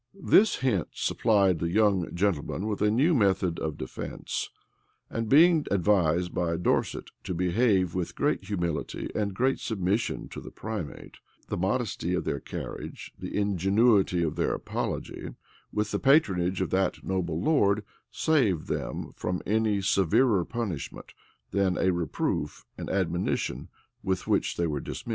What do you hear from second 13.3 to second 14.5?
ingenuity of